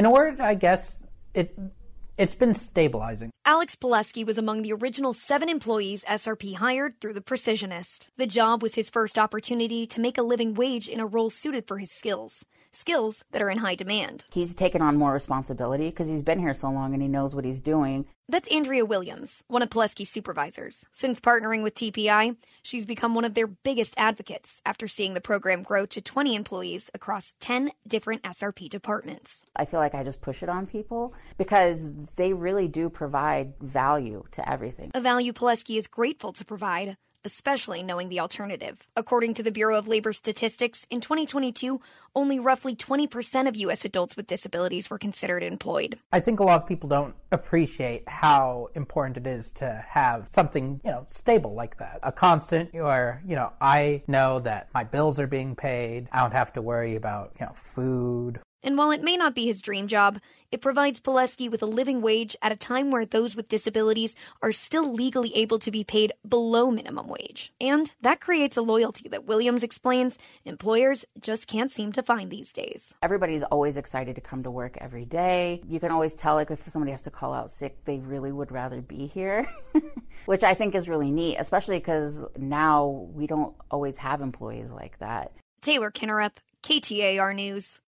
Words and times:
in 0.00 0.06
order, 0.06 0.42
I 0.42 0.54
guess, 0.54 1.02
it 1.34 1.54
it's 2.16 2.34
been 2.34 2.54
stabilizing. 2.54 3.30
Alex 3.44 3.76
Polesky 3.76 4.26
was 4.26 4.38
among 4.38 4.62
the 4.62 4.72
original 4.72 5.12
seven 5.12 5.48
employees 5.48 6.04
SRP 6.04 6.56
hired 6.56 7.00
through 7.00 7.14
The 7.14 7.20
Precisionist. 7.20 8.08
The 8.16 8.26
job 8.26 8.62
was 8.62 8.74
his 8.74 8.88
first 8.90 9.18
opportunity 9.18 9.86
to 9.86 10.00
make 10.00 10.16
a 10.16 10.22
living 10.22 10.54
wage 10.54 10.88
in 10.88 11.00
a 11.00 11.06
role 11.06 11.28
suited 11.28 11.66
for 11.66 11.78
his 11.78 11.90
skills 11.90 12.44
skills 12.72 13.24
that 13.32 13.42
are 13.42 13.50
in 13.50 13.58
high 13.58 13.74
demand. 13.74 14.26
He's 14.30 14.54
taken 14.54 14.80
on 14.80 14.96
more 14.96 15.12
responsibility 15.12 15.90
because 15.90 16.08
he's 16.08 16.22
been 16.22 16.38
here 16.38 16.54
so 16.54 16.70
long 16.70 16.94
and 16.94 17.02
he 17.02 17.08
knows 17.08 17.34
what 17.34 17.44
he's 17.44 17.60
doing. 17.60 18.06
That's 18.30 18.54
Andrea 18.54 18.84
Williams, 18.84 19.42
one 19.48 19.60
of 19.60 19.70
Polesky's 19.70 20.08
supervisors. 20.08 20.86
Since 20.92 21.18
partnering 21.18 21.64
with 21.64 21.74
TPI, 21.74 22.36
she's 22.62 22.86
become 22.86 23.16
one 23.16 23.24
of 23.24 23.34
their 23.34 23.48
biggest 23.48 23.92
advocates 23.96 24.62
after 24.64 24.86
seeing 24.86 25.14
the 25.14 25.20
program 25.20 25.64
grow 25.64 25.84
to 25.86 26.00
20 26.00 26.36
employees 26.36 26.92
across 26.94 27.34
10 27.40 27.72
different 27.88 28.22
SRP 28.22 28.68
departments. 28.68 29.42
I 29.56 29.64
feel 29.64 29.80
like 29.80 29.96
I 29.96 30.04
just 30.04 30.20
push 30.20 30.44
it 30.44 30.48
on 30.48 30.68
people 30.68 31.12
because 31.38 31.92
they 32.14 32.32
really 32.32 32.68
do 32.68 32.88
provide 32.88 33.54
value 33.60 34.22
to 34.30 34.48
everything. 34.48 34.92
A 34.94 35.00
value 35.00 35.32
Polesky 35.32 35.76
is 35.76 35.88
grateful 35.88 36.32
to 36.34 36.44
provide 36.44 36.96
especially 37.24 37.82
knowing 37.82 38.08
the 38.08 38.20
alternative. 38.20 38.86
According 38.96 39.34
to 39.34 39.42
the 39.42 39.50
Bureau 39.50 39.76
of 39.78 39.88
Labor 39.88 40.12
Statistics, 40.12 40.86
in 40.90 41.00
2022, 41.00 41.80
only 42.14 42.38
roughly 42.38 42.74
20% 42.74 43.48
of 43.48 43.56
U.S. 43.56 43.84
adults 43.84 44.16
with 44.16 44.26
disabilities 44.26 44.90
were 44.90 44.98
considered 44.98 45.42
employed. 45.42 45.98
I 46.12 46.20
think 46.20 46.40
a 46.40 46.44
lot 46.44 46.62
of 46.62 46.68
people 46.68 46.88
don't 46.88 47.14
appreciate 47.32 48.08
how 48.08 48.68
important 48.74 49.16
it 49.16 49.26
is 49.26 49.50
to 49.52 49.84
have 49.88 50.28
something, 50.28 50.80
you 50.84 50.90
know, 50.90 51.06
stable 51.08 51.54
like 51.54 51.78
that. 51.78 52.00
A 52.02 52.12
constant 52.12 52.72
where, 52.72 53.22
you 53.26 53.36
know, 53.36 53.52
I 53.60 54.02
know 54.06 54.40
that 54.40 54.68
my 54.74 54.84
bills 54.84 55.20
are 55.20 55.26
being 55.26 55.54
paid. 55.54 56.08
I 56.12 56.20
don't 56.20 56.32
have 56.32 56.52
to 56.54 56.62
worry 56.62 56.96
about, 56.96 57.32
you 57.38 57.46
know, 57.46 57.52
food 57.54 58.40
and 58.62 58.76
while 58.76 58.90
it 58.90 59.02
may 59.02 59.16
not 59.16 59.34
be 59.34 59.46
his 59.46 59.62
dream 59.62 59.86
job, 59.86 60.20
it 60.52 60.60
provides 60.60 61.00
Polesky 61.00 61.48
with 61.48 61.62
a 61.62 61.66
living 61.66 62.02
wage 62.02 62.34
at 62.42 62.50
a 62.50 62.56
time 62.56 62.90
where 62.90 63.06
those 63.06 63.36
with 63.36 63.48
disabilities 63.48 64.16
are 64.42 64.50
still 64.50 64.92
legally 64.92 65.34
able 65.36 65.60
to 65.60 65.70
be 65.70 65.84
paid 65.84 66.12
below 66.28 66.72
minimum 66.72 67.06
wage. 67.06 67.52
And 67.60 67.92
that 68.00 68.20
creates 68.20 68.56
a 68.56 68.62
loyalty 68.62 69.08
that 69.10 69.26
Williams 69.26 69.62
explains 69.62 70.18
employers 70.44 71.04
just 71.20 71.46
can't 71.46 71.70
seem 71.70 71.92
to 71.92 72.02
find 72.02 72.30
these 72.30 72.52
days. 72.52 72.92
Everybody's 73.00 73.44
always 73.44 73.76
excited 73.76 74.16
to 74.16 74.20
come 74.20 74.42
to 74.42 74.50
work 74.50 74.76
every 74.80 75.04
day. 75.04 75.62
You 75.68 75.78
can 75.78 75.92
always 75.92 76.14
tell 76.14 76.34
like 76.34 76.50
if 76.50 76.68
somebody 76.68 76.90
has 76.90 77.02
to 77.02 77.10
call 77.10 77.32
out 77.32 77.52
sick, 77.52 77.84
they 77.84 77.98
really 77.98 78.32
would 78.32 78.50
rather 78.50 78.80
be 78.80 79.06
here, 79.06 79.46
which 80.26 80.42
I 80.42 80.54
think 80.54 80.74
is 80.74 80.88
really 80.88 81.12
neat, 81.12 81.36
especially 81.36 81.78
because 81.78 82.24
now 82.36 83.08
we 83.14 83.28
don't 83.28 83.54
always 83.70 83.96
have 83.98 84.20
employees 84.20 84.70
like 84.70 84.98
that. 84.98 85.32
Taylor 85.60 85.90
Kinnerup, 85.92 86.32
KTAR 86.62 87.34
News. 87.34 87.80